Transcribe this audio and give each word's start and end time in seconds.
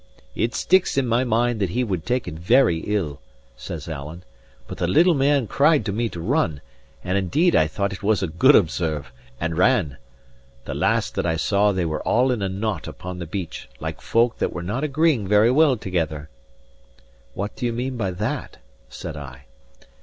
"It 0.33 0.55
sticks 0.55 0.97
in 0.97 1.05
my 1.05 1.23
mind 1.23 1.59
that 1.61 1.69
he 1.69 1.83
would 1.83 2.07
take 2.07 2.27
it 2.27 2.33
very 2.33 2.79
ill," 2.87 3.21
says 3.55 3.87
Alan. 3.87 4.23
"But 4.67 4.79
the 4.79 4.87
little 4.87 5.13
man 5.13 5.45
cried 5.45 5.85
to 5.85 5.91
me 5.91 6.09
to 6.09 6.19
run, 6.19 6.59
and 7.03 7.19
indeed 7.19 7.55
I 7.55 7.67
thought 7.67 7.93
it 7.93 8.01
was 8.01 8.23
a 8.23 8.27
good 8.27 8.55
observe, 8.55 9.11
and 9.39 9.55
ran. 9.59 9.97
The 10.65 10.73
last 10.73 11.13
that 11.13 11.27
I 11.27 11.35
saw 11.35 11.71
they 11.71 11.85
were 11.85 12.01
all 12.01 12.31
in 12.31 12.41
a 12.41 12.49
knot 12.49 12.87
upon 12.87 13.19
the 13.19 13.27
beach, 13.27 13.69
like 13.79 14.01
folk 14.01 14.39
that 14.39 14.51
were 14.51 14.63
not 14.63 14.83
agreeing 14.83 15.27
very 15.27 15.51
well 15.51 15.77
together." 15.77 16.29
"What 17.35 17.55
do 17.55 17.67
you 17.67 17.71
mean 17.71 17.95
by 17.95 18.09
that?" 18.09 18.57
said 18.89 19.15
I. 19.15 19.45